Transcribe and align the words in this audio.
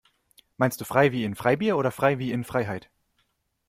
Meinst 0.57 0.81
du 0.81 0.85
frei 0.85 1.11
wie 1.11 1.23
in 1.23 1.35
Freibier 1.35 1.77
oder 1.77 1.91
frei 1.91 2.17
wie 2.17 2.31
in 2.31 2.43
Freiheit? 2.43 2.89